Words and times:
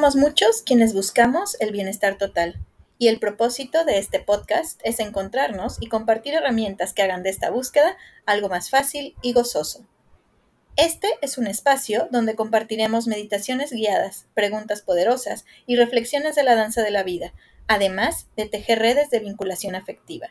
Somos 0.00 0.16
muchos 0.16 0.62
quienes 0.62 0.94
buscamos 0.94 1.58
el 1.60 1.72
bienestar 1.72 2.16
total, 2.16 2.58
y 2.96 3.08
el 3.08 3.18
propósito 3.18 3.84
de 3.84 3.98
este 3.98 4.18
podcast 4.18 4.80
es 4.82 4.98
encontrarnos 4.98 5.76
y 5.78 5.88
compartir 5.88 6.32
herramientas 6.32 6.94
que 6.94 7.02
hagan 7.02 7.22
de 7.22 7.28
esta 7.28 7.50
búsqueda 7.50 7.98
algo 8.24 8.48
más 8.48 8.70
fácil 8.70 9.14
y 9.20 9.34
gozoso. 9.34 9.86
Este 10.74 11.06
es 11.20 11.36
un 11.36 11.46
espacio 11.46 12.08
donde 12.10 12.34
compartiremos 12.34 13.08
meditaciones 13.08 13.72
guiadas, 13.72 14.24
preguntas 14.32 14.80
poderosas 14.80 15.44
y 15.66 15.76
reflexiones 15.76 16.34
de 16.34 16.44
la 16.44 16.54
danza 16.54 16.80
de 16.80 16.92
la 16.92 17.02
vida, 17.02 17.34
además 17.66 18.26
de 18.38 18.46
tejer 18.46 18.78
redes 18.78 19.10
de 19.10 19.18
vinculación 19.18 19.74
afectiva. 19.74 20.28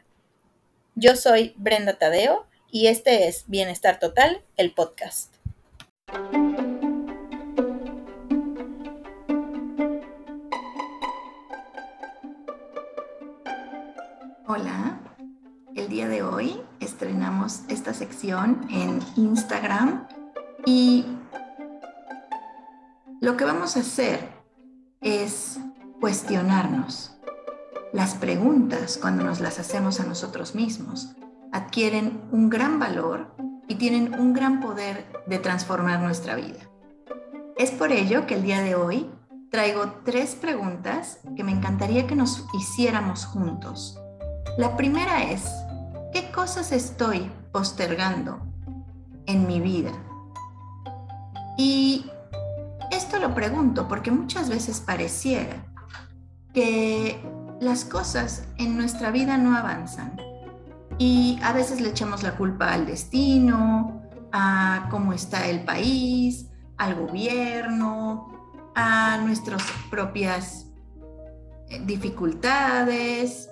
Yo 0.96 1.16
soy 1.16 1.54
Brenda 1.58 2.00
Tadeo 2.00 2.48
y 2.72 2.88
este 2.88 3.28
es 3.28 3.44
Bienestar 3.46 4.00
Total, 4.00 4.42
el 4.58 4.74
podcast. 4.74 5.36
Hola, 14.52 14.98
el 15.76 15.90
día 15.90 16.08
de 16.08 16.24
hoy 16.24 16.60
estrenamos 16.80 17.62
esta 17.68 17.94
sección 17.94 18.66
en 18.72 19.00
Instagram 19.16 20.08
y 20.66 21.06
lo 23.22 23.38
que 23.38 23.46
vamos 23.46 23.78
a 23.78 23.82
hacer 23.82 24.28
es 25.02 25.60
cuestionarnos. 26.02 27.16
Las 27.94 28.16
preguntas, 28.16 28.98
cuando 29.00 29.24
nos 29.24 29.40
las 29.40 29.60
hacemos 29.60 30.00
a 30.00 30.06
nosotros 30.06 30.56
mismos, 30.56 31.16
adquieren 31.52 32.20
un 32.32 32.50
gran 32.50 32.80
valor 32.80 33.36
y 33.68 33.76
tienen 33.76 34.20
un 34.20 34.34
gran 34.34 34.62
poder 34.62 35.06
de 35.28 35.38
transformar 35.38 36.00
nuestra 36.00 36.34
vida. 36.34 36.68
Es 37.56 37.70
por 37.70 37.92
ello 37.92 38.26
que 38.26 38.34
el 38.34 38.42
día 38.42 38.64
de 38.64 38.74
hoy 38.74 39.12
traigo 39.52 40.02
tres 40.04 40.34
preguntas 40.34 41.20
que 41.38 41.44
me 41.44 41.52
encantaría 41.52 42.08
que 42.08 42.16
nos 42.16 42.48
hiciéramos 42.56 43.28
juntos 43.28 43.99
la 44.60 44.76
primera 44.76 45.24
es, 45.24 45.46
¿qué 46.12 46.30
cosas 46.32 46.74
estoy 46.74 47.32
postergando 47.54 48.42
en 49.26 49.48
mi 49.48 49.62
vida? 49.62 49.94
Y 51.58 52.12
esto 52.92 53.20
lo 53.20 53.34
pregunto 53.34 53.88
porque 53.88 54.12
muchas 54.12 54.50
veces 54.50 54.82
pareciera 54.82 55.66
que 56.54 57.22
las 57.62 57.86
cosas 57.86 58.50
en 58.58 58.76
nuestra 58.76 59.12
vida 59.12 59.38
no 59.38 59.56
avanzan 59.56 60.20
y 60.98 61.40
a 61.42 61.54
veces 61.54 61.80
le 61.80 61.92
echamos 61.92 62.22
la 62.22 62.36
culpa 62.36 62.74
al 62.74 62.86
destino, 62.86 64.02
a 64.34 64.90
cómo 64.92 65.14
está 65.14 65.48
el 65.48 65.64
país, 65.64 66.48
al 66.76 66.96
gobierno, 66.96 68.28
a 68.76 69.20
nuestras 69.24 69.64
propias 69.90 70.66
eh, 71.70 71.82
dificultades, 71.86 73.49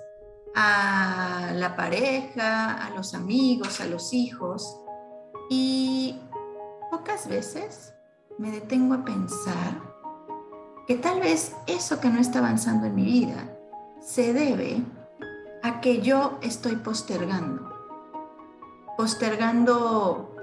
a 0.60 1.52
la 1.54 1.76
pareja, 1.76 2.84
a 2.84 2.90
los 2.90 3.14
amigos, 3.14 3.80
a 3.80 3.86
los 3.86 4.12
hijos. 4.12 4.76
Y 5.48 6.20
pocas 6.90 7.28
veces 7.28 7.94
me 8.38 8.50
detengo 8.50 8.94
a 8.94 9.04
pensar 9.04 9.80
que 10.88 10.96
tal 10.96 11.20
vez 11.20 11.54
eso 11.68 12.00
que 12.00 12.10
no 12.10 12.18
está 12.18 12.40
avanzando 12.40 12.88
en 12.88 12.96
mi 12.96 13.04
vida 13.04 13.56
se 14.00 14.32
debe 14.32 14.82
a 15.62 15.80
que 15.80 16.00
yo 16.02 16.38
estoy 16.42 16.74
postergando. 16.74 17.72
Postergando 18.96 20.34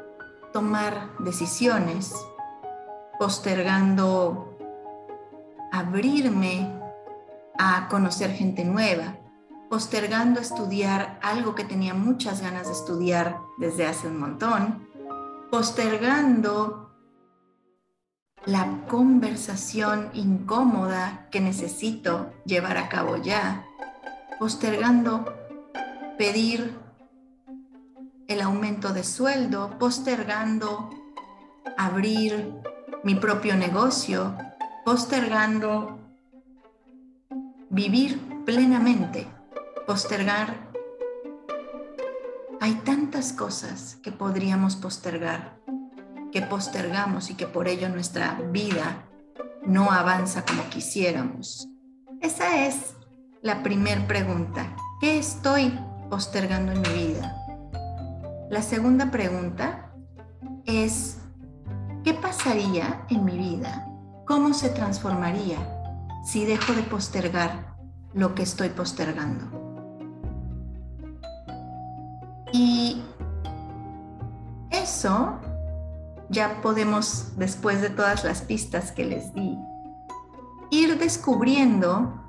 tomar 0.53 1.09
decisiones, 1.19 2.15
postergando 3.19 4.57
abrirme 5.73 6.73
a 7.57 7.89
conocer 7.89 8.31
gente 8.31 8.63
nueva, 8.63 9.17
postergando 9.69 10.39
estudiar 10.39 11.19
algo 11.21 11.55
que 11.55 11.63
tenía 11.63 11.93
muchas 11.93 12.41
ganas 12.41 12.67
de 12.67 12.73
estudiar 12.73 13.39
desde 13.57 13.85
hace 13.85 14.07
un 14.07 14.19
montón, 14.19 14.87
postergando 15.51 16.93
la 18.45 18.85
conversación 18.87 20.11
incómoda 20.13 21.27
que 21.31 21.41
necesito 21.41 22.31
llevar 22.45 22.77
a 22.77 22.89
cabo 22.89 23.17
ya, 23.17 23.65
postergando 24.39 25.25
pedir 26.17 26.77
el 28.27 28.41
aumento 28.41 28.93
de 28.93 29.03
sueldo, 29.03 29.77
postergando 29.79 30.89
abrir 31.77 32.53
mi 33.03 33.15
propio 33.15 33.55
negocio, 33.55 34.35
postergando 34.83 35.99
vivir 37.69 38.43
plenamente 38.45 39.27
postergar. 39.85 40.71
Hay 42.59 42.75
tantas 42.83 43.33
cosas 43.33 43.97
que 44.01 44.11
podríamos 44.11 44.75
postergar, 44.75 45.59
que 46.31 46.41
postergamos 46.41 47.29
y 47.29 47.35
que 47.35 47.47
por 47.47 47.67
ello 47.67 47.89
nuestra 47.89 48.33
vida 48.51 49.05
no 49.65 49.91
avanza 49.91 50.43
como 50.45 50.67
quisiéramos. 50.69 51.67
Esa 52.21 52.65
es 52.65 52.95
la 53.41 53.61
primera 53.61 54.07
pregunta. 54.07 54.75
¿Qué 54.99 55.19
estoy 55.19 55.77
postergando 56.09 56.71
en 56.71 56.81
mi 56.81 57.07
vida? 57.07 57.35
La 58.49 58.61
segunda 58.61 59.11
pregunta 59.11 59.91
es, 60.65 61.17
¿qué 62.03 62.13
pasaría 62.13 63.05
en 63.09 63.25
mi 63.25 63.37
vida? 63.37 63.87
¿Cómo 64.25 64.53
se 64.53 64.69
transformaría 64.69 65.57
si 66.23 66.45
dejo 66.45 66.73
de 66.73 66.81
postergar 66.81 67.75
lo 68.13 68.33
que 68.33 68.43
estoy 68.43 68.69
postergando? 68.69 69.64
Y 72.51 73.01
eso 74.71 75.39
ya 76.29 76.61
podemos, 76.61 77.37
después 77.37 77.81
de 77.81 77.89
todas 77.89 78.23
las 78.23 78.41
pistas 78.41 78.91
que 78.91 79.05
les 79.05 79.33
di, 79.33 79.57
ir 80.71 80.97
descubriendo 80.97 82.21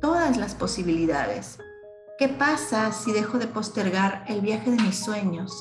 todas 0.00 0.36
las 0.36 0.54
posibilidades. 0.54 1.58
¿Qué 2.18 2.28
pasa 2.28 2.92
si 2.92 3.12
dejo 3.12 3.38
de 3.38 3.46
postergar 3.46 4.24
el 4.28 4.40
viaje 4.40 4.70
de 4.70 4.82
mis 4.82 4.98
sueños? 4.98 5.52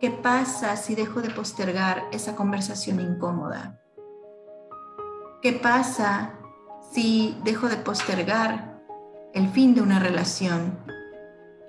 ¿Qué 0.00 0.10
pasa 0.10 0.76
si 0.76 0.94
dejo 0.94 1.22
de 1.22 1.30
postergar 1.30 2.04
esa 2.12 2.34
conversación 2.34 3.00
incómoda? 3.00 3.80
¿Qué 5.40 5.52
pasa 5.52 6.34
si 6.92 7.38
dejo 7.44 7.68
de 7.68 7.76
postergar 7.76 8.82
el 9.32 9.48
fin 9.48 9.74
de 9.74 9.80
una 9.80 9.98
relación? 9.98 10.78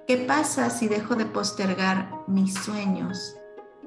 ¿Qué 0.06 0.18
pasa 0.18 0.70
si 0.70 0.90
dejo 0.90 1.16
de 1.16 1.26
postergar 1.26 2.24
mis 2.28 2.56
sueños? 2.56 3.38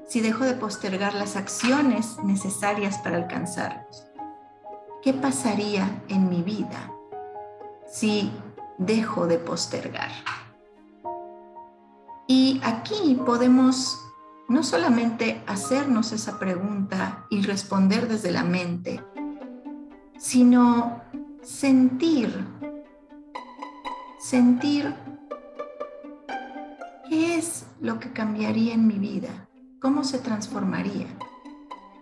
Si 0.08 0.22
dejo 0.22 0.44
de 0.44 0.54
postergar 0.54 1.12
las 1.12 1.36
acciones 1.36 2.16
necesarias 2.24 2.96
para 2.98 3.16
alcanzarlos. 3.16 4.06
¿Qué 5.02 5.12
pasaría 5.12 6.02
en 6.08 6.30
mi 6.30 6.42
vida 6.42 6.90
si 7.86 8.32
dejo 8.78 9.26
de 9.26 9.38
postergar? 9.38 10.10
Y 12.26 12.62
aquí 12.64 13.20
podemos 13.26 14.00
no 14.48 14.62
solamente 14.62 15.42
hacernos 15.46 16.12
esa 16.12 16.38
pregunta 16.38 17.26
y 17.28 17.42
responder 17.42 18.08
desde 18.08 18.30
la 18.30 18.42
mente, 18.42 19.04
sino 20.18 21.02
sentir, 21.42 22.42
sentir 24.18 24.94
¿Qué 27.08 27.36
es 27.36 27.66
lo 27.80 28.00
que 28.00 28.12
cambiaría 28.12 28.74
en 28.74 28.88
mi 28.88 28.98
vida? 28.98 29.48
¿Cómo 29.80 30.02
se 30.02 30.18
transformaría? 30.18 31.06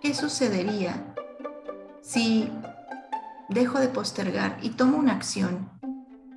¿Qué 0.00 0.14
sucedería 0.14 1.14
si 2.00 2.50
dejo 3.50 3.80
de 3.80 3.88
postergar 3.88 4.56
y 4.62 4.70
tomo 4.70 4.96
una 4.96 5.12
acción, 5.12 5.68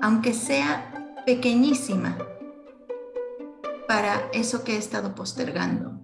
aunque 0.01 0.33
sea 0.33 1.15
pequeñísima, 1.25 2.17
para 3.87 4.29
eso 4.33 4.65
que 4.65 4.73
he 4.75 4.77
estado 4.77 5.15
postergando? 5.15 6.01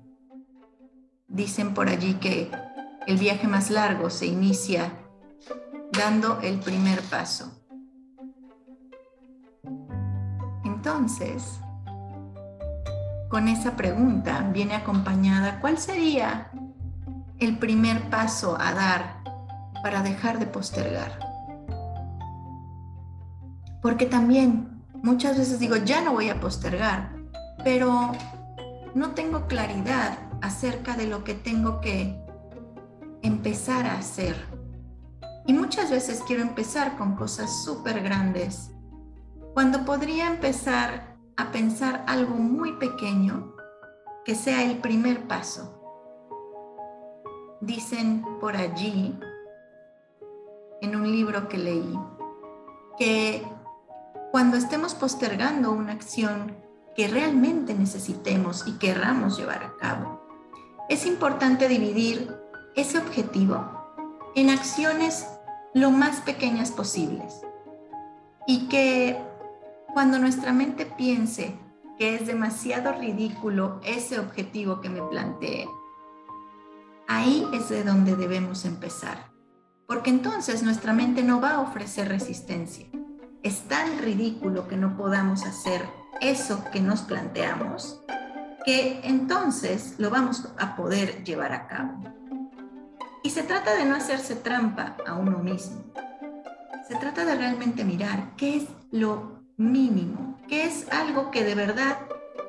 Dicen 1.28 1.74
por 1.74 1.90
allí 1.90 2.14
que 2.14 2.50
el 3.08 3.18
viaje 3.18 3.48
más 3.48 3.72
largo 3.72 4.10
se 4.10 4.28
inicia 4.28 4.94
dando 5.92 6.40
el 6.40 6.62
primer 6.62 7.02
paso. 7.02 7.52
Entonces, 10.64 11.60
con 13.34 13.48
esa 13.48 13.76
pregunta 13.76 14.48
viene 14.54 14.76
acompañada, 14.76 15.60
¿cuál 15.60 15.80
sería 15.80 16.52
el 17.40 17.58
primer 17.58 18.00
paso 18.12 18.56
a 18.62 18.74
dar 18.74 19.24
para 19.82 20.04
dejar 20.04 20.38
de 20.38 20.46
postergar? 20.46 21.18
Porque 23.82 24.06
también 24.06 24.84
muchas 25.02 25.36
veces 25.36 25.58
digo, 25.58 25.78
ya 25.78 26.02
no 26.02 26.14
voy 26.14 26.30
a 26.30 26.40
postergar, 26.40 27.16
pero 27.64 28.12
no 28.94 29.16
tengo 29.16 29.48
claridad 29.48 30.16
acerca 30.44 30.96
de 30.96 31.08
lo 31.08 31.24
que 31.24 31.34
tengo 31.34 31.82
que 31.82 32.16
empezar 33.24 33.88
a 33.88 33.98
hacer. 33.98 34.36
Y 35.48 35.54
muchas 35.54 35.90
veces 35.90 36.22
quiero 36.28 36.44
empezar 36.44 36.98
con 36.98 37.16
cosas 37.16 37.64
súper 37.64 38.04
grandes, 38.04 38.70
cuando 39.56 39.86
podría 39.86 40.28
empezar 40.28 41.13
a 41.38 41.52
pensar 41.52 42.04
algo 42.08 42.36
muy 42.36 42.74
pequeño 42.74 43.56
que 44.26 44.36
sea 44.36 44.64
el 44.64 44.80
primer 44.80 45.28
paso. 45.28 45.80
Dicen 47.62 48.26
por 48.40 48.56
allí, 48.56 49.18
en 50.82 50.96
un 50.96 51.12
libro 51.12 51.48
que 51.48 51.58
leí, 51.58 52.00
que 52.98 53.44
cuando 54.32 54.58
estemos 54.58 54.96
postergando 54.96 55.72
una 55.72 55.94
acción 55.94 56.58
que 56.96 57.08
realmente 57.08 57.74
necesitemos 57.74 58.68
y 58.68 58.74
querramos 58.74 59.38
llevar 59.38 59.64
a 59.64 59.76
cabo, 59.78 60.22
es 60.90 61.06
importante 61.06 61.68
dividir 61.68 62.36
ese 62.76 62.98
objetivo 62.98 63.66
en 64.36 64.50
acciones 64.50 65.28
lo 65.74 65.90
más 65.92 66.22
pequeñas 66.22 66.72
posibles 66.72 67.42
y 68.46 68.68
que 68.68 69.20
cuando 69.94 70.18
nuestra 70.18 70.54
mente 70.54 70.86
piense 70.86 71.56
que 72.00 72.16
es 72.16 72.26
demasiado 72.26 72.94
ridículo 72.94 73.80
ese 73.84 74.20
objetivo 74.20 74.82
que 74.82 74.90
me 74.90 75.02
planteé, 75.04 75.70
ahí 77.08 77.48
es 77.54 77.70
de 77.70 77.84
donde 77.84 78.16
debemos 78.16 78.66
empezar, 78.66 79.32
porque 79.88 80.10
entonces 80.10 80.64
nuestra 80.64 80.94
mente 80.94 81.22
no 81.22 81.40
va 81.40 81.52
a 81.52 81.60
ofrecer 81.60 82.10
resistencia. 82.10 82.88
Es 83.44 83.68
tan 83.68 84.00
ridículo 84.00 84.68
que 84.68 84.78
no 84.78 84.98
podamos 84.98 85.46
hacer 85.46 85.82
eso 86.22 86.64
que 86.72 86.80
nos 86.80 87.02
planteamos, 87.02 88.02
que 88.66 89.02
entonces 89.04 89.96
lo 90.00 90.10
vamos 90.10 90.48
a 90.58 90.76
poder 90.76 91.24
llevar 91.24 91.54
a 91.54 91.68
cabo. 91.68 92.00
Y 93.22 93.30
se 93.30 93.44
trata 93.44 93.76
de 93.76 93.86
no 93.86 93.96
hacerse 93.96 94.36
trampa 94.36 94.98
a 95.06 95.14
uno 95.16 95.40
mismo. 95.40 95.84
Se 96.88 96.96
trata 96.96 97.24
de 97.26 97.36
realmente 97.36 97.86
mirar 97.86 98.36
qué 98.36 98.58
es 98.58 98.66
lo 98.92 99.43
mínimo, 99.58 100.38
qué 100.48 100.66
es 100.66 100.88
algo 100.92 101.32
que 101.32 101.44
de 101.44 101.56
verdad, 101.56 102.00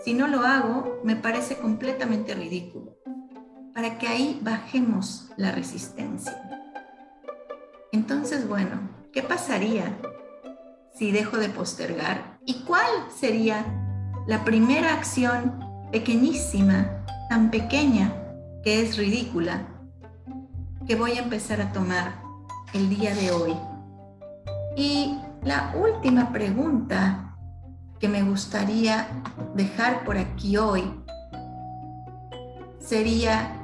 si 0.04 0.14
no 0.14 0.28
lo 0.28 0.40
hago, 0.40 1.00
me 1.04 1.16
parece 1.16 1.56
completamente 1.56 2.34
ridículo, 2.34 2.96
para 3.74 3.98
que 3.98 4.08
ahí 4.08 4.40
bajemos 4.42 5.30
la 5.36 5.52
resistencia. 5.52 6.40
Entonces, 7.92 8.48
bueno, 8.48 8.90
¿qué 9.12 9.22
pasaría 9.22 9.96
si 10.94 11.12
dejo 11.12 11.36
de 11.36 11.48
postergar? 11.48 12.38
¿Y 12.46 12.62
cuál 12.64 12.90
sería 13.14 13.64
la 14.26 14.44
primera 14.44 14.94
acción 14.94 15.60
pequeñísima, 15.92 17.04
tan 17.28 17.50
pequeña 17.50 18.12
que 18.62 18.82
es 18.82 18.96
ridícula, 18.96 19.66
que 20.86 20.96
voy 20.96 21.12
a 21.12 21.22
empezar 21.22 21.60
a 21.60 21.72
tomar 21.72 22.20
el 22.72 22.88
día 22.88 23.14
de 23.14 23.30
hoy? 23.30 23.54
Y 24.76 25.16
la 25.44 25.74
última 25.76 26.32
pregunta 26.32 27.36
que 28.00 28.08
me 28.08 28.22
gustaría 28.22 29.06
dejar 29.54 30.04
por 30.04 30.16
aquí 30.16 30.56
hoy 30.56 30.82
sería, 32.78 33.56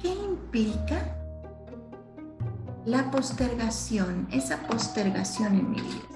¿qué 0.00 0.08
implica 0.08 1.16
la 2.84 3.10
postergación, 3.10 4.28
esa 4.30 4.58
postergación 4.68 5.54
en 5.54 5.70
mi 5.70 5.80
vida? 5.80 6.06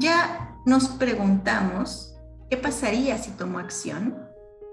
Ya 0.00 0.58
nos 0.66 0.88
preguntamos 0.88 2.16
qué 2.50 2.56
pasaría 2.56 3.16
si 3.18 3.30
tomo 3.32 3.58
acción 3.58 4.18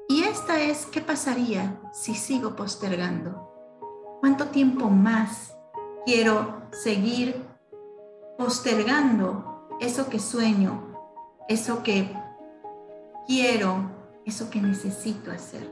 y 0.10 0.24
esta 0.24 0.60
es 0.60 0.88
qué 0.88 1.00
pasaría 1.00 1.80
si 1.94 2.16
sigo 2.16 2.56
postergando. 2.56 3.50
¿Cuánto 4.20 4.48
tiempo 4.48 4.90
más 4.90 5.56
quiero 6.06 6.64
seguir 6.72 7.51
postergando 8.42 9.78
eso 9.80 10.10
que 10.10 10.18
sueño, 10.18 10.98
eso 11.48 11.84
que 11.84 12.12
quiero, 13.28 13.92
eso 14.26 14.50
que 14.50 14.60
necesito 14.60 15.30
hacer? 15.30 15.72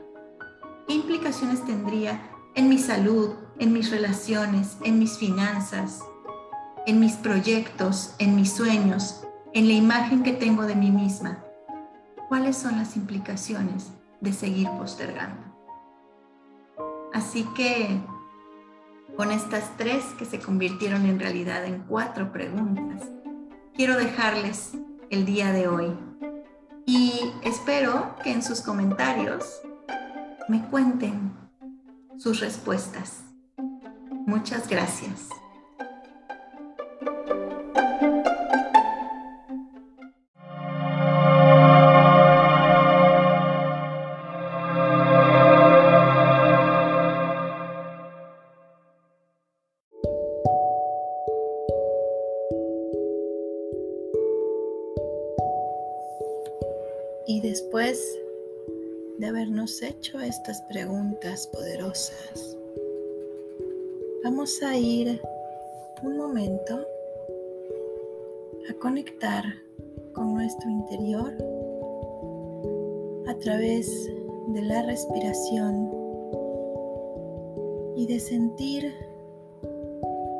¿Qué 0.86 0.94
implicaciones 0.94 1.64
tendría 1.64 2.22
en 2.54 2.68
mi 2.68 2.78
salud, 2.78 3.30
en 3.58 3.72
mis 3.72 3.90
relaciones, 3.90 4.76
en 4.84 5.00
mis 5.00 5.18
finanzas, 5.18 6.04
en 6.86 7.00
mis 7.00 7.14
proyectos, 7.14 8.14
en 8.18 8.36
mis 8.36 8.52
sueños, 8.52 9.22
en 9.52 9.66
la 9.66 9.74
imagen 9.74 10.22
que 10.22 10.32
tengo 10.32 10.62
de 10.62 10.76
mí 10.76 10.92
misma. 10.92 11.44
¿Cuáles 12.28 12.56
son 12.56 12.76
las 12.76 12.96
implicaciones 12.96 13.90
de 14.20 14.32
seguir 14.32 14.68
postergando? 14.78 15.42
Así 17.12 17.42
que 17.56 18.00
con 19.20 19.32
estas 19.32 19.76
tres 19.76 20.02
que 20.18 20.24
se 20.24 20.40
convirtieron 20.40 21.04
en 21.04 21.20
realidad 21.20 21.66
en 21.66 21.80
cuatro 21.80 22.32
preguntas, 22.32 23.06
quiero 23.74 23.98
dejarles 23.98 24.70
el 25.10 25.26
día 25.26 25.52
de 25.52 25.68
hoy 25.68 25.94
y 26.86 27.30
espero 27.42 28.16
que 28.24 28.32
en 28.32 28.42
sus 28.42 28.62
comentarios 28.62 29.60
me 30.48 30.66
cuenten 30.70 31.34
sus 32.16 32.40
respuestas. 32.40 33.18
Muchas 34.26 34.66
gracias. 34.66 35.28
Estas 60.40 60.62
preguntas 60.62 61.46
poderosas, 61.48 62.56
vamos 64.24 64.62
a 64.62 64.74
ir 64.74 65.20
un 66.02 66.16
momento 66.16 66.80
a 68.70 68.74
conectar 68.80 69.44
con 70.14 70.32
nuestro 70.32 70.70
interior 70.70 71.36
a 73.28 73.34
través 73.34 73.86
de 74.54 74.62
la 74.62 74.80
respiración 74.80 75.90
y 77.96 78.06
de 78.06 78.18
sentir 78.18 78.94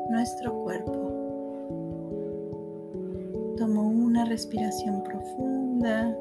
nuestro 0.09 0.63
cuerpo. 0.63 0.93
Tomo 3.55 3.87
una 3.87 4.25
respiración 4.25 5.03
profunda 5.03 6.17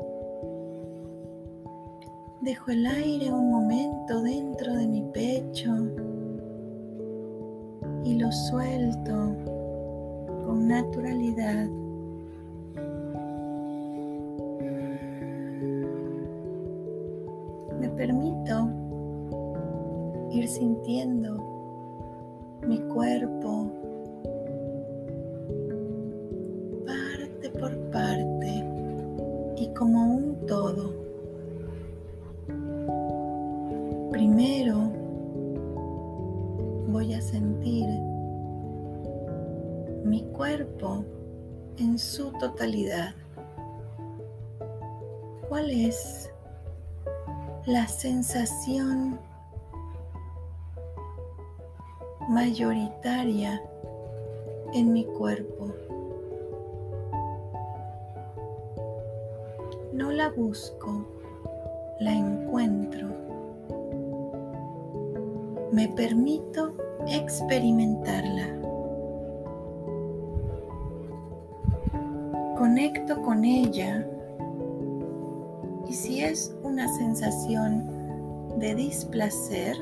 Dejo 2.41 2.71
el 2.71 2.87
aire 2.87 3.31
un 3.31 3.51
momento 3.51 4.23
dentro 4.23 4.73
de 4.75 4.87
mi 4.87 5.03
pecho 5.13 5.71
y 8.03 8.19
lo 8.19 8.33
suelto 8.33 9.37
con 10.47 10.67
naturalidad. 10.67 11.69
Me 17.79 17.91
permito 17.91 18.71
ir 20.31 20.49
sintiendo 20.49 21.50
¿Cuál 45.51 45.71
es 45.71 46.33
la 47.67 47.87
sensación 47.87 49.21
mayoritaria 52.31 53.63
en 54.73 54.95
mi 54.95 55.05
cuerpo? 55.05 55.75
No 59.93 60.11
la 60.13 60.31
busco, 60.31 61.05
la 61.99 62.13
encuentro 62.13 63.09
me 65.73 65.89
permito 65.89 66.73
experimentarla. 67.07 68.47
Conecto 72.57 73.23
con 73.23 73.45
ella 73.45 74.07
una 76.63 76.87
sensación 76.87 78.59
de 78.61 78.77
displacer, 78.77 79.77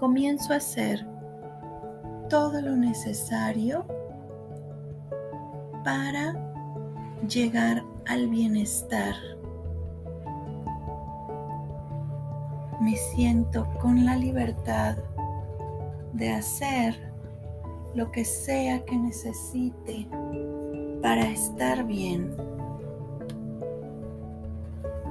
comienzo 0.00 0.52
a 0.52 0.56
hacer 0.56 1.06
todo 2.28 2.60
lo 2.60 2.74
necesario 2.74 3.84
para 5.84 6.34
llegar 7.28 7.84
al 8.08 8.28
bienestar. 8.28 9.14
Me 12.80 12.96
siento 12.96 13.68
con 13.80 14.04
la 14.04 14.16
libertad 14.16 14.96
de 16.14 16.32
hacer 16.32 17.12
lo 17.94 18.10
que 18.10 18.24
sea 18.24 18.84
que 18.84 18.96
necesite 18.96 20.08
para 21.00 21.30
estar 21.30 21.84
bien. 21.84 22.49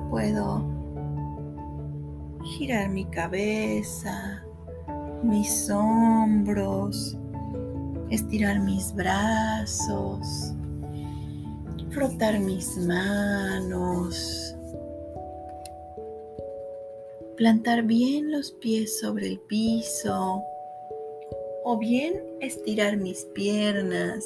Puedo 0.10 0.64
girar 2.44 2.90
mi 2.90 3.06
cabeza, 3.06 4.44
mis 5.22 5.70
hombros, 5.70 7.16
estirar 8.10 8.60
mis 8.60 8.94
brazos, 8.96 10.54
frotar 11.92 12.40
mis 12.40 12.76
manos, 12.78 14.56
plantar 17.38 17.84
bien 17.84 18.32
los 18.32 18.52
pies 18.54 19.00
sobre 19.00 19.28
el 19.28 19.40
piso 19.42 20.44
o 21.64 21.78
bien 21.78 22.24
estirar 22.42 22.98
mis 22.98 23.26
piernas, 23.36 24.26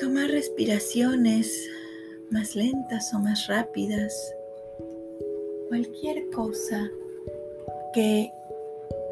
tomar 0.00 0.28
respiraciones 0.28 1.70
más 2.30 2.54
lentas 2.54 3.12
o 3.12 3.18
más 3.18 3.46
rápidas, 3.48 4.34
cualquier 5.68 6.30
cosa 6.30 6.88
que 7.92 8.30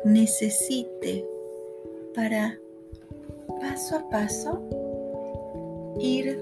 necesite 0.05 1.25
para 2.15 2.59
paso 3.61 3.97
a 3.97 4.09
paso 4.09 4.61
ir 5.99 6.39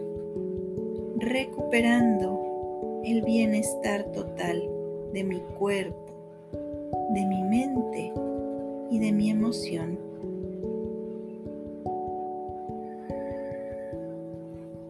recuperando 1.19 3.01
el 3.05 3.23
bienestar 3.23 4.05
total 4.13 4.63
de 5.13 5.25
mi 5.25 5.41
cuerpo, 5.59 6.13
de 7.15 7.25
mi 7.25 7.43
mente 7.43 8.13
y 8.91 8.99
de 8.99 9.13
mi 9.13 9.31
emoción. 9.31 9.99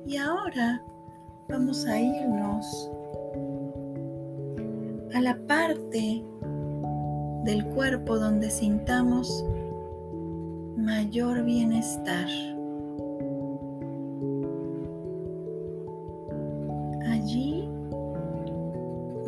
Y 0.07 0.17
ahora 0.17 0.83
vamos 1.49 1.87
a 1.87 2.01
irnos 2.01 2.91
a 5.15 5.21
la 5.21 5.39
parte 5.47 6.25
del 7.45 7.65
cuerpo 7.67 8.19
donde 8.19 8.51
sintamos 8.51 9.45
mayor 10.77 11.45
bienestar. 11.45 12.27
Allí 17.09 17.69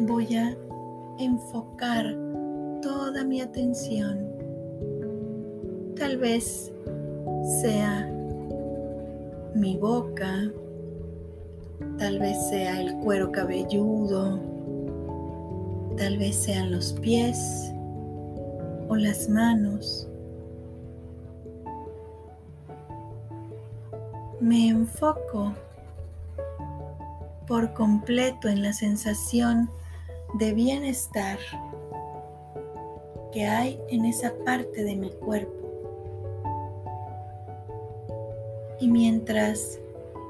voy 0.01 0.35
a 0.35 0.57
enfocar 1.19 2.05
toda 2.83 3.25
mi 3.25 3.41
atención. 3.41 4.27
Tal 5.97 6.17
vez 6.19 6.73
sea 7.61 8.11
mi 9.55 9.77
boca, 9.77 10.53
tal 11.99 12.21
vez 12.21 12.49
sea 12.49 12.81
el 12.81 12.97
cuero 12.99 13.33
cabelludo, 13.33 14.39
tal 15.97 16.17
vez 16.17 16.37
sean 16.37 16.71
los 16.71 16.93
pies 16.93 17.73
o 18.89 18.95
las 18.95 19.29
manos. 19.29 20.09
Me 24.41 24.69
enfoco 24.69 25.53
por 27.49 27.73
completo 27.75 28.49
en 28.49 28.63
la 28.63 28.73
sensación 28.73 29.69
de 30.35 30.53
bienestar 30.53 31.39
que 33.33 33.47
hay 33.47 33.81
en 33.89 34.05
esa 34.05 34.33
parte 34.45 34.85
de 34.85 34.95
mi 34.95 35.11
cuerpo. 35.11 35.53
Y 38.81 38.87
mientras 38.87 39.81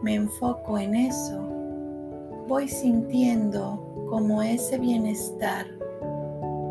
me 0.03 0.15
enfoco 0.15 0.79
en 0.79 0.95
eso, 0.95 1.58
voy 2.49 2.67
sintiendo 2.67 4.07
como 4.09 4.43
ese 4.43 4.79
bienestar 4.79 5.67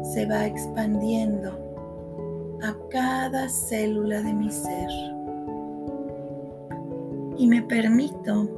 se 0.02 0.26
va 0.26 0.48
expandiendo 0.48 1.52
a 2.64 2.76
cada 2.90 3.48
célula 3.48 4.24
de 4.24 4.34
mi 4.34 4.50
ser. 4.50 4.90
Y 7.38 7.46
me 7.46 7.62
permito 7.62 8.50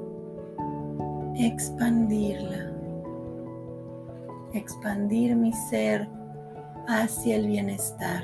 expandirla, 1.35 2.71
expandir 4.53 5.35
mi 5.35 5.51
ser 5.51 6.07
hacia 6.87 7.35
el 7.35 7.47
bienestar. 7.47 8.23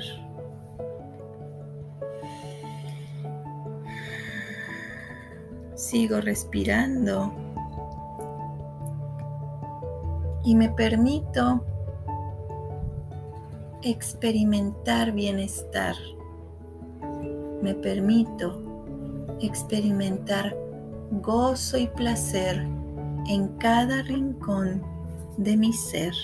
Sigo 5.74 6.22
respirando 6.22 7.45
y 10.46 10.54
me 10.54 10.70
permito 10.70 11.60
experimentar 13.82 15.10
bienestar. 15.10 15.96
Me 17.60 17.74
permito 17.74 18.62
experimentar 19.40 20.56
gozo 21.10 21.76
y 21.78 21.88
placer 21.88 22.64
en 23.26 23.48
cada 23.58 24.02
rincón 24.02 24.82
de 25.36 25.56
mi 25.56 25.72
ser. 25.72 26.14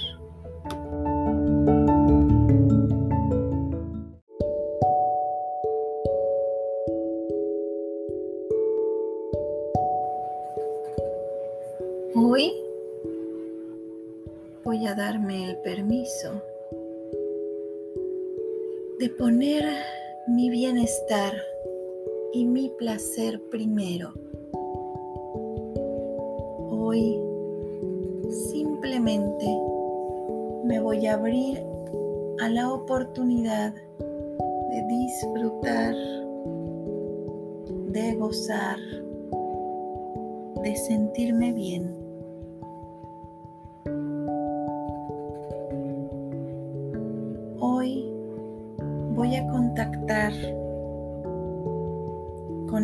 Y 22.33 22.47
mi 22.47 22.71
placer 22.79 23.39
primero. 23.51 24.15
Hoy 26.71 27.21
simplemente 28.51 29.45
me 30.65 30.81
voy 30.81 31.07
a 31.07 31.15
abrir 31.15 31.63
a 32.41 32.49
la 32.49 32.73
oportunidad 32.73 33.75
de 33.99 34.87
disfrutar, 34.89 35.95
de 37.91 38.15
gozar, 38.15 38.79
de 40.63 40.77
sentirme 40.77 41.53
bien. 41.53 42.02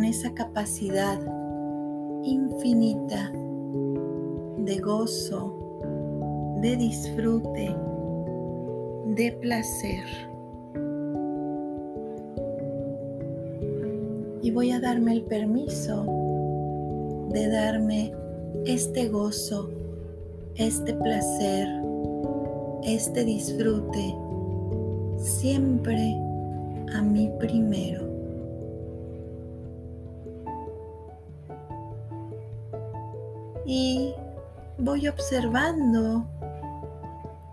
Esa 0.08 0.32
capacidad 0.32 1.18
infinita 2.22 3.30
de 4.58 4.78
gozo, 4.78 5.80
de 6.62 6.76
disfrute, 6.76 7.76
de 9.14 9.32
placer. 9.40 10.04
Y 14.42 14.50
voy 14.50 14.70
a 14.70 14.80
darme 14.80 15.12
el 15.12 15.22
permiso 15.24 16.06
de 17.30 17.48
darme 17.48 18.12
este 18.64 19.08
gozo, 19.08 19.70
este 20.56 20.94
placer, 20.94 21.68
este 22.82 23.24
disfrute 23.24 24.14
siempre 25.18 26.16
a 26.94 27.02
mí 27.02 27.30
primero. 27.38 28.07
Y 33.70 34.14
voy 34.78 35.08
observando 35.08 36.24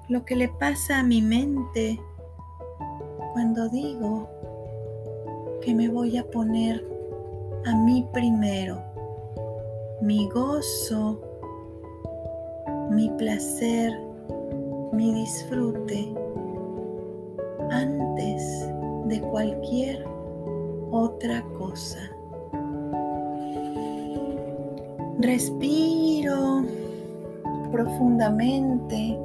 lo 0.07 0.23
que 0.23 0.37
le 0.37 0.47
pasa 0.47 0.99
a 0.99 1.03
mi 1.03 1.21
mente 1.21 1.99
cuando 3.33 3.67
digo 3.67 4.29
que 5.61 5.75
me 5.75 5.89
voy 5.89 6.17
a 6.17 6.23
poner 6.23 6.81
a 7.65 7.75
mí 7.75 8.07
primero, 8.13 8.81
mi 9.99 10.29
gozo, 10.29 11.19
mi 12.91 13.09
placer, 13.17 13.99
mi 14.93 15.13
disfrute 15.15 16.15
antes 17.71 18.69
de 19.07 19.19
cualquier 19.19 20.05
otra 20.91 21.43
cosa. 21.57 22.14
Respiro 25.19 26.65
profundamente 27.71 29.17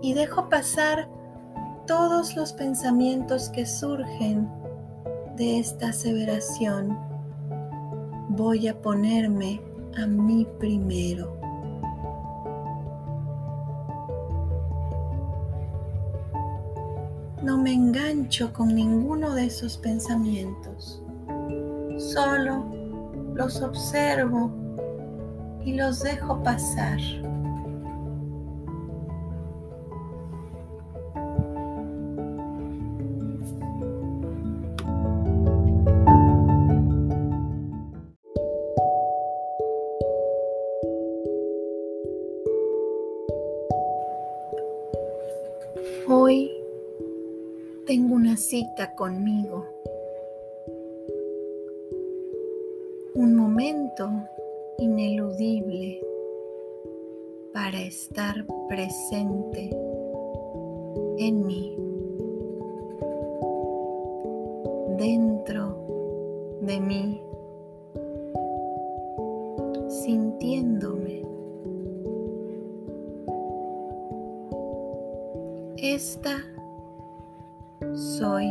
y 0.00 0.14
dejo 0.14 0.48
pasar 0.48 1.08
todos 1.86 2.34
los 2.34 2.54
pensamientos 2.54 3.50
que 3.50 3.66
surgen 3.66 4.48
de 5.36 5.58
esta 5.58 5.88
aseveración. 5.88 6.98
Voy 8.30 8.68
a 8.68 8.80
ponerme 8.80 9.60
a 9.98 10.06
mí 10.06 10.46
primero. 10.58 11.36
No 17.42 17.58
me 17.58 17.74
engancho 17.74 18.52
con 18.52 18.74
ninguno 18.74 19.34
de 19.34 19.46
esos 19.46 19.76
pensamientos. 19.76 21.02
Solo 21.98 22.81
los 23.34 23.62
observo 23.62 24.50
y 25.64 25.74
los 25.74 26.02
dejo 26.02 26.42
pasar. 26.42 26.98
Hoy 46.08 46.50
tengo 47.86 48.14
una 48.14 48.36
cita 48.36 48.94
conmigo. 48.94 49.81
Ineludible 54.78 56.00
para 57.52 57.78
estar 57.82 58.34
presente 58.68 59.70
en 61.18 61.44
mí, 61.44 61.76
dentro 64.98 65.76
de 66.62 66.80
mí, 66.80 67.22
sintiéndome. 69.88 71.22
Esta 75.76 76.38
soy, 77.94 78.48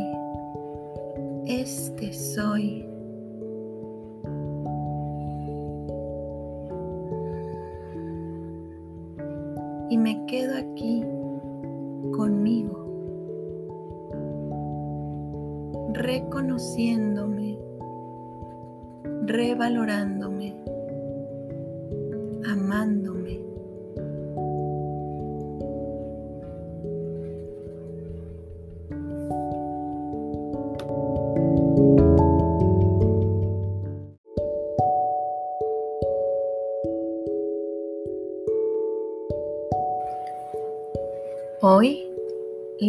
este 1.46 2.12
soy. 2.12 2.91
Y 9.92 9.98
me 9.98 10.24
quedo 10.24 10.56
aquí 10.56 11.04
conmigo, 12.16 12.88
reconociéndome, 15.92 17.58
revalorándome, 19.26 20.56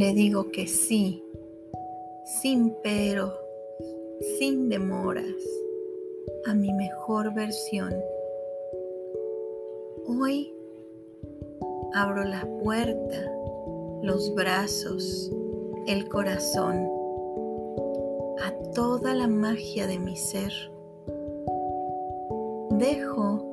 le 0.04 0.14
digo 0.14 0.52
que 0.52 0.68
sí, 0.68 1.24
sin 2.26 2.76
pero, 2.84 3.32
sin 4.38 4.68
demoras, 4.68 5.24
a 6.46 6.54
mi 6.54 6.74
mejor 6.74 7.34
versión. 7.34 7.94
Hoy 10.06 10.54
abro 11.94 12.26
la 12.26 12.46
puerta, 12.62 13.32
los 14.02 14.36
brazos, 14.36 15.32
el 15.88 16.10
corazón 16.10 16.86
a 18.44 18.52
toda 18.76 19.14
la 19.14 19.30
magia 19.30 19.88
de 19.88 20.00
mi 20.00 20.18
ser. 20.18 20.52
Dejo 22.72 23.50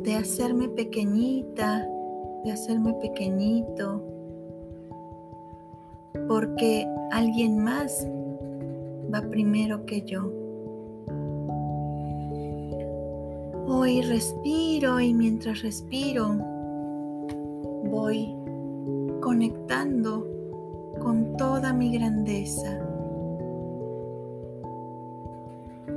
de 0.00 0.16
hacerme 0.16 0.68
pequeñita 0.68 1.88
de 2.44 2.52
hacerme 2.52 2.92
pequeñito, 3.00 4.02
porque 6.34 6.84
alguien 7.12 7.62
más 7.62 8.04
va 9.14 9.20
primero 9.30 9.86
que 9.86 10.02
yo. 10.02 10.32
Hoy 13.68 14.02
respiro 14.02 14.98
y 14.98 15.14
mientras 15.14 15.62
respiro 15.62 16.34
voy 17.84 18.34
conectando 19.20 20.26
con 21.00 21.36
toda 21.36 21.72
mi 21.72 21.96
grandeza, 21.96 22.84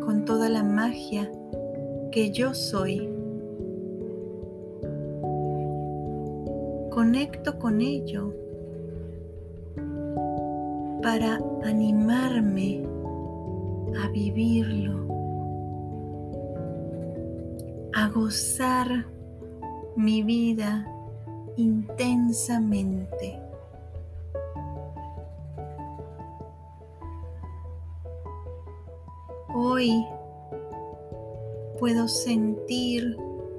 con 0.05 0.23
toda 0.23 0.49
la 0.49 0.61
magia 0.61 1.31
que 2.11 2.29
yo 2.29 2.53
soy. 2.53 3.11
conecto 6.91 7.59
con 7.59 7.79
ello 7.79 8.33
para 11.07 11.39
animarme 11.63 12.85
a 14.03 14.09
vivirlo, 14.09 15.07
a 17.93 18.09
gozar 18.09 19.05
mi 19.95 20.21
vida 20.21 20.85
intensamente. 21.55 23.39
Hoy 29.55 30.05
puedo 31.79 32.09
sentir, 32.09 33.15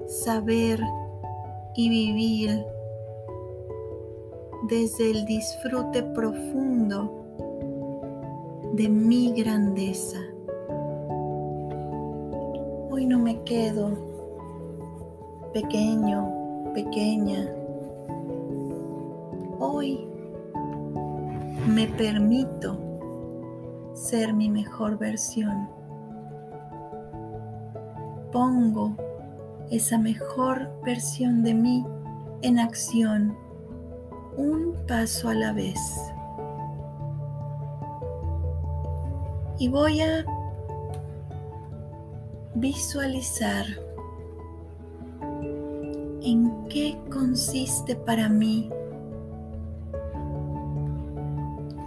saber 0.06 0.82
y 1.74 1.88
vivir 1.88 2.62
desde 4.68 5.12
el 5.12 5.24
disfrute 5.24 6.02
profundo 6.02 7.17
de 8.78 8.88
mi 8.88 9.32
grandeza. 9.32 10.18
Hoy 12.90 13.06
no 13.06 13.18
me 13.18 13.42
quedo 13.42 13.90
pequeño, 15.52 16.72
pequeña. 16.74 17.44
Hoy 19.58 20.06
me 21.66 21.88
permito 21.88 22.78
ser 23.94 24.32
mi 24.32 24.48
mejor 24.48 24.96
versión. 24.96 25.68
Pongo 28.30 28.96
esa 29.72 29.98
mejor 29.98 30.70
versión 30.84 31.42
de 31.42 31.52
mí 31.52 31.84
en 32.42 32.60
acción 32.60 33.36
un 34.36 34.76
paso 34.86 35.30
a 35.30 35.34
la 35.34 35.52
vez. 35.52 35.80
Y 39.58 39.68
voy 39.68 40.00
a 40.00 40.24
visualizar 42.54 43.66
en 46.22 46.68
qué 46.68 46.96
consiste 47.10 47.96
para 47.96 48.28
mí 48.28 48.70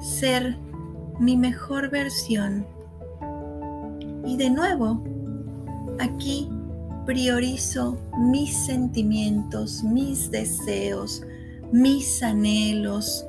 ser 0.02 0.58
mi 1.20 1.38
mejor 1.38 1.90
versión. 1.90 2.66
Y 4.26 4.36
de 4.38 4.50
nuevo, 4.50 5.02
aquí 6.00 6.50
priorizo 7.06 7.98
mis 8.18 8.54
sentimientos, 8.66 9.84
mis 9.84 10.30
deseos, 10.32 11.24
mis 11.72 12.22
anhelos, 12.22 13.26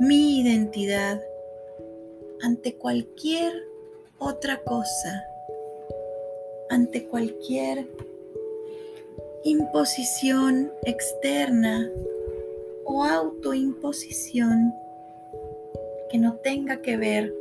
mi 0.00 0.40
identidad 0.40 1.20
ante 2.42 2.76
cualquier 2.76 3.52
otra 4.18 4.62
cosa, 4.62 5.24
ante 6.70 7.06
cualquier 7.06 7.86
imposición 9.44 10.72
externa 10.84 11.88
o 12.84 13.04
autoimposición 13.04 14.74
que 16.10 16.18
no 16.18 16.34
tenga 16.36 16.82
que 16.82 16.96
ver 16.96 17.34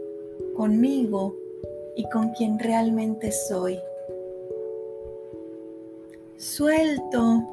conmigo 0.56 1.36
y 1.96 2.08
con 2.10 2.30
quien 2.32 2.60
realmente 2.60 3.32
soy. 3.32 3.80
Suelto 6.38 7.44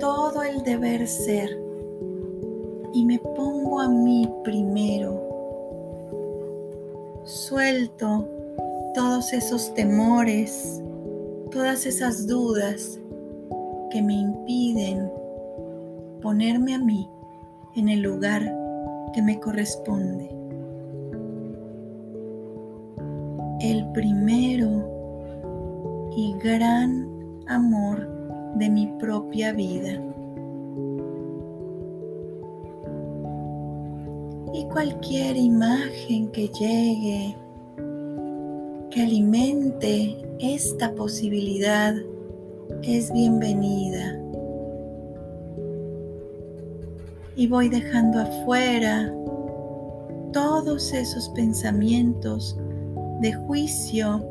todo 0.00 0.42
el 0.42 0.62
deber 0.62 1.06
ser 1.06 1.50
y 2.92 3.04
me 3.04 3.18
pongo 3.18 3.80
a 3.80 3.88
mí 3.88 4.28
primero. 4.42 5.28
Suelto 7.24 8.39
todos 8.94 9.32
esos 9.32 9.72
temores, 9.74 10.82
todas 11.50 11.86
esas 11.86 12.26
dudas 12.26 12.98
que 13.90 14.02
me 14.02 14.14
impiden 14.14 15.10
ponerme 16.20 16.74
a 16.74 16.78
mí 16.78 17.08
en 17.76 17.88
el 17.88 18.02
lugar 18.02 18.42
que 19.12 19.22
me 19.22 19.38
corresponde. 19.38 20.28
El 23.60 23.90
primero 23.92 24.88
y 26.16 26.34
gran 26.42 27.08
amor 27.46 28.08
de 28.56 28.68
mi 28.68 28.86
propia 28.98 29.52
vida. 29.52 30.00
Y 34.52 34.64
cualquier 34.64 35.36
imagen 35.36 36.30
que 36.32 36.48
llegue, 36.48 37.36
que 38.90 39.02
alimente 39.02 40.16
esta 40.40 40.92
posibilidad, 40.94 41.94
es 42.82 43.12
bienvenida. 43.12 44.18
Y 47.36 47.46
voy 47.46 47.68
dejando 47.68 48.20
afuera 48.20 49.12
todos 50.32 50.92
esos 50.92 51.28
pensamientos 51.30 52.58
de 53.20 53.32
juicio 53.32 54.24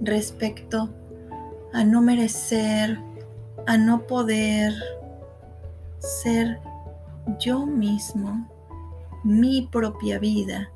respecto 0.00 0.88
a 1.72 1.84
no 1.84 2.00
merecer, 2.00 2.98
a 3.66 3.76
no 3.76 4.06
poder 4.06 4.72
ser 5.98 6.58
yo 7.38 7.66
mismo, 7.66 8.48
mi 9.24 9.68
propia 9.70 10.18
vida, 10.18 10.70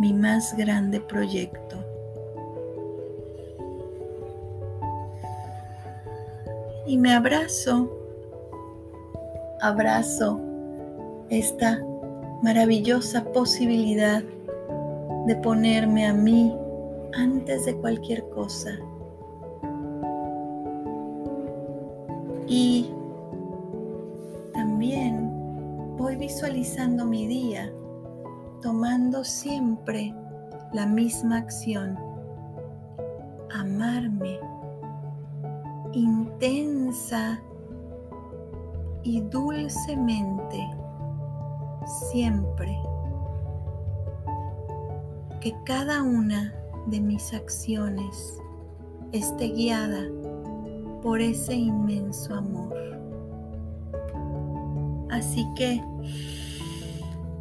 mi 0.00 0.12
más 0.12 0.56
grande 0.56 1.00
proyecto. 1.00 1.84
Y 6.86 6.98
me 6.98 7.14
abrazo, 7.14 7.90
abrazo 9.60 10.40
esta 11.30 11.82
maravillosa 12.42 13.24
posibilidad 13.24 14.22
de 15.26 15.36
ponerme 15.36 16.06
a 16.06 16.12
mí 16.12 16.54
antes 17.14 17.64
de 17.64 17.74
cualquier 17.76 18.28
cosa. 18.28 18.78
Y 22.46 22.90
también 24.52 25.30
voy 25.96 26.16
visualizando 26.16 27.06
mi 27.06 27.26
día 27.26 27.72
tomando 28.64 29.22
siempre 29.22 30.14
la 30.72 30.86
misma 30.86 31.36
acción. 31.36 31.98
Amarme 33.54 34.40
intensa 35.92 37.42
y 39.02 39.20
dulcemente 39.20 40.66
siempre 42.10 42.74
que 45.42 45.54
cada 45.66 46.02
una 46.02 46.54
de 46.86 47.02
mis 47.02 47.34
acciones 47.34 48.38
esté 49.12 49.48
guiada 49.48 50.08
por 51.02 51.20
ese 51.20 51.52
inmenso 51.52 52.34
amor. 52.34 52.74
Así 55.10 55.46
que 55.54 55.82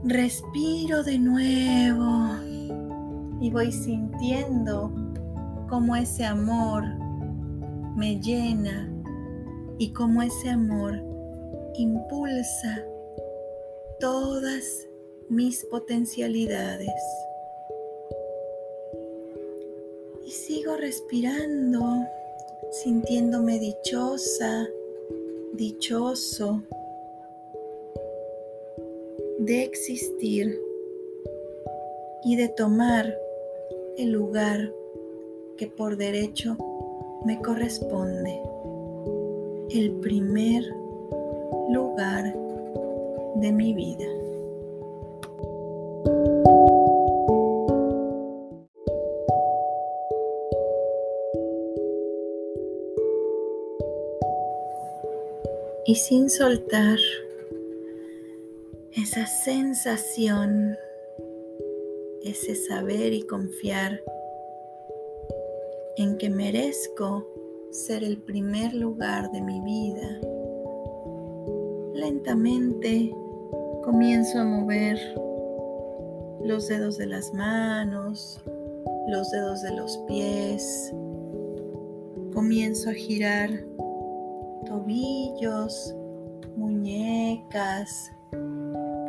respiro 0.04 1.04
de 1.04 1.18
nuevo 1.18 2.28
y 3.39 3.50
voy 3.52 3.72
sintiendo 3.72 4.92
cómo 5.70 5.96
ese 5.96 6.26
amor 6.26 6.84
me 7.96 8.20
llena 8.20 8.92
y 9.78 9.92
cómo 9.92 10.22
ese 10.22 10.50
amor 10.50 11.02
impulsa 11.76 12.84
todas 14.00 14.88
mis 15.30 15.63
potencialidades. 15.66 16.92
sigo 20.34 20.76
respirando, 20.76 22.06
sintiéndome 22.72 23.60
dichosa, 23.60 24.68
dichoso 25.54 26.63
de 29.45 29.63
existir 29.63 30.58
y 32.23 32.38
de 32.38 32.47
tomar 32.47 33.13
el 33.97 34.12
lugar 34.12 34.71
que 35.58 35.67
por 35.67 35.97
derecho 35.97 36.56
me 37.25 37.41
corresponde, 37.41 38.41
el 39.71 39.91
primer 39.99 40.63
lugar 41.69 42.34
de 43.36 43.51
mi 43.51 43.73
vida. 43.73 44.06
y 55.86 55.95
sin 55.95 56.29
soltar 56.29 56.97
esa 58.95 59.25
sensación, 59.25 60.77
ese 62.23 62.56
saber 62.56 63.12
y 63.12 63.23
confiar 63.23 63.99
en 65.97 66.17
que 66.17 66.29
merezco 66.29 67.25
ser 67.71 68.03
el 68.03 68.21
primer 68.21 68.73
lugar 68.73 69.32
de 69.32 69.41
mi 69.41 69.62
vida. 69.62 70.21
Lentamente 71.95 73.12
comienzo 73.84 74.39
a 74.39 74.45
mover 74.45 74.99
los 76.43 76.67
dedos 76.67 76.97
de 76.97 77.08
las 77.08 77.34
manos, 77.34 78.39
los 79.08 79.32
dedos 79.32 79.63
de 79.63 79.75
los 79.75 79.97
pies. 80.08 80.93
Comienzo 82.32 82.91
a 82.91 82.93
girar 82.93 83.49
tobillos, 84.67 85.95
muñecas. 86.56 88.12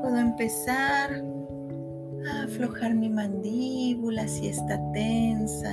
Puedo 0.05 0.19
empezar 0.19 1.25
a 2.29 2.43
aflojar 2.43 2.95
mi 2.95 3.09
mandíbula 3.09 4.29
si 4.29 4.49
está 4.49 4.79
tensa, 4.93 5.73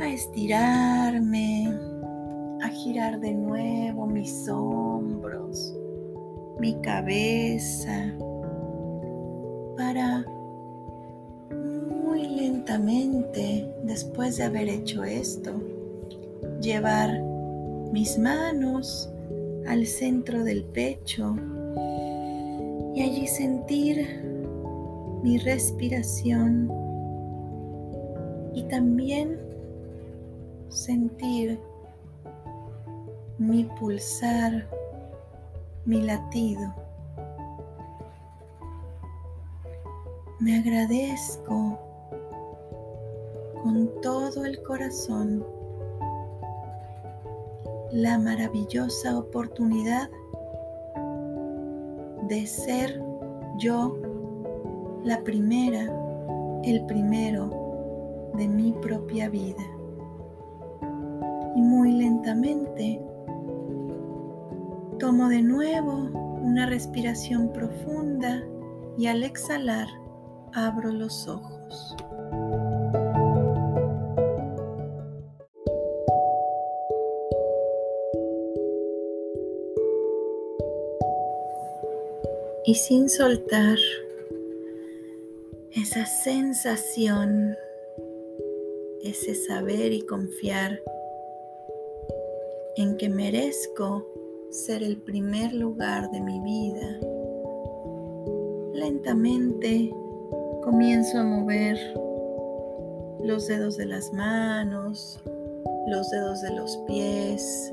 a 0.00 0.08
estirarme, 0.08 1.72
a 2.60 2.68
girar 2.68 3.20
de 3.20 3.32
nuevo 3.32 4.08
mis 4.08 4.48
hombros, 4.48 5.72
mi 6.58 6.74
cabeza, 6.80 8.12
para 9.76 10.24
muy 12.02 12.26
lentamente, 12.26 13.72
después 13.84 14.36
de 14.36 14.42
haber 14.42 14.68
hecho 14.68 15.04
esto, 15.04 15.52
llevar 16.60 17.22
mis 17.92 18.18
manos 18.18 19.08
al 19.68 19.86
centro 19.86 20.42
del 20.42 20.64
pecho 20.64 21.36
y 22.98 23.02
allí 23.02 23.26
sentir 23.28 24.24
mi 25.22 25.38
respiración 25.38 26.68
y 28.52 28.64
también 28.64 29.38
sentir 30.68 31.60
mi 33.38 33.62
pulsar, 33.78 34.68
mi 35.84 36.02
latido. 36.02 36.74
Me 40.40 40.58
agradezco 40.58 41.78
con 43.62 43.92
todo 44.02 44.44
el 44.44 44.60
corazón 44.64 45.46
la 47.92 48.18
maravillosa 48.18 49.16
oportunidad 49.16 50.10
de 52.28 52.46
ser 52.46 53.02
yo 53.56 53.96
la 55.02 55.22
primera, 55.24 55.90
el 56.64 56.84
primero 56.86 58.30
de 58.34 58.46
mi 58.46 58.72
propia 58.72 59.28
vida. 59.28 59.62
Y 61.56 61.60
muy 61.62 61.92
lentamente 61.92 63.02
tomo 64.98 65.28
de 65.28 65.42
nuevo 65.42 65.92
una 66.42 66.66
respiración 66.66 67.52
profunda 67.52 68.42
y 68.96 69.06
al 69.06 69.22
exhalar 69.22 69.88
abro 70.52 70.90
los 70.90 71.28
ojos. 71.28 71.96
Y 82.68 82.74
sin 82.74 83.08
soltar 83.08 83.78
esa 85.72 86.04
sensación, 86.04 87.56
ese 89.02 89.34
saber 89.34 89.90
y 89.90 90.02
confiar 90.02 90.78
en 92.76 92.98
que 92.98 93.08
merezco 93.08 94.06
ser 94.50 94.82
el 94.82 94.98
primer 94.98 95.54
lugar 95.54 96.10
de 96.10 96.20
mi 96.20 96.40
vida. 96.40 97.00
Lentamente 98.74 99.90
comienzo 100.62 101.20
a 101.20 101.24
mover 101.24 101.78
los 103.22 103.46
dedos 103.46 103.78
de 103.78 103.86
las 103.86 104.12
manos, 104.12 105.18
los 105.86 106.10
dedos 106.10 106.42
de 106.42 106.54
los 106.54 106.76
pies. 106.86 107.72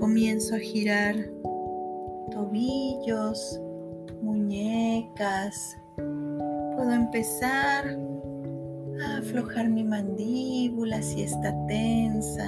Comienzo 0.00 0.56
a 0.56 0.58
girar 0.58 1.33
tobillos, 2.54 3.60
muñecas. 4.22 5.76
Puedo 5.96 6.92
empezar 6.92 7.84
a 9.04 9.18
aflojar 9.18 9.68
mi 9.68 9.82
mandíbula 9.82 11.02
si 11.02 11.22
está 11.22 11.52
tensa 11.66 12.46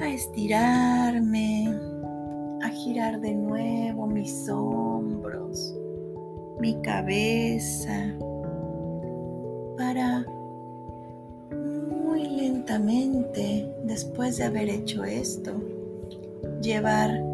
a 0.00 0.08
estirarme, 0.08 1.78
a 2.62 2.68
girar 2.70 3.20
de 3.20 3.34
nuevo 3.34 4.06
mis 4.08 4.48
hombros, 4.48 5.72
mi 6.58 6.74
cabeza, 6.82 8.16
para 9.78 10.26
muy 12.02 12.28
lentamente, 12.28 13.72
después 13.84 14.38
de 14.38 14.44
haber 14.44 14.68
hecho 14.68 15.04
esto, 15.04 15.52
llevar 16.60 17.33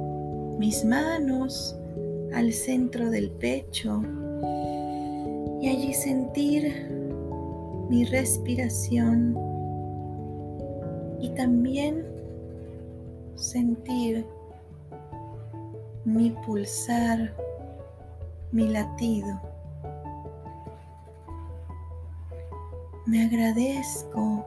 mis 0.60 0.84
manos 0.84 1.74
al 2.34 2.52
centro 2.52 3.08
del 3.08 3.30
pecho 3.30 4.02
y 5.58 5.68
allí 5.70 5.94
sentir 5.94 6.86
mi 7.88 8.04
respiración 8.04 9.34
y 11.18 11.30
también 11.30 12.04
sentir 13.36 14.26
mi 16.04 16.28
pulsar, 16.44 17.34
mi 18.52 18.68
latido. 18.68 19.40
Me 23.06 23.24
agradezco 23.24 24.44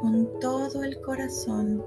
con 0.00 0.26
todo 0.40 0.84
el 0.84 0.98
corazón 1.02 1.84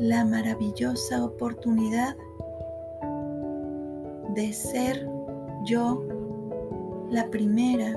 la 0.00 0.24
maravillosa 0.24 1.22
oportunidad 1.22 2.16
de 4.34 4.50
ser 4.50 5.06
yo 5.64 6.02
la 7.10 7.28
primera, 7.28 7.88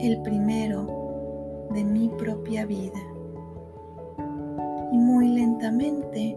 el 0.00 0.20
primero 0.22 1.68
de 1.70 1.84
mi 1.84 2.08
propia 2.08 2.66
vida 2.66 2.98
y 4.90 4.98
muy 4.98 5.28
lentamente 5.28 6.36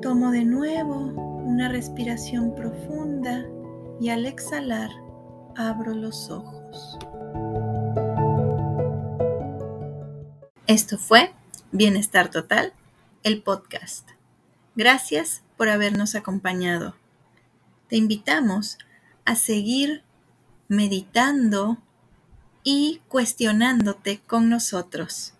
tomo 0.00 0.30
de 0.30 0.46
nuevo 0.46 0.96
una 1.44 1.68
respiración 1.68 2.54
profunda 2.54 3.44
y 4.00 4.08
al 4.08 4.24
exhalar 4.24 4.88
abro 5.54 5.92
los 5.92 6.30
ojos. 6.30 6.98
Esto 10.66 10.96
fue 10.96 11.32
Bienestar 11.72 12.30
Total, 12.30 12.72
el 13.26 13.42
podcast. 13.42 14.08
Gracias 14.76 15.42
por 15.56 15.68
habernos 15.68 16.14
acompañado. 16.14 16.94
Te 17.88 17.96
invitamos 17.96 18.78
a 19.24 19.34
seguir 19.34 20.04
meditando 20.68 21.78
y 22.62 23.00
cuestionándote 23.08 24.20
con 24.28 24.48
nosotros 24.48 25.34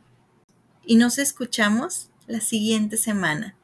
y 0.84 0.96
nos 0.96 1.18
escuchamos 1.18 2.08
la 2.26 2.40
siguiente 2.40 2.96
semana. 2.96 3.55